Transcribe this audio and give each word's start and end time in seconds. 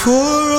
for 0.00 0.49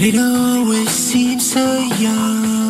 But 0.00 0.14
it 0.14 0.18
always 0.18 0.88
seems 0.88 1.52
so 1.52 1.76
young. 1.76 2.69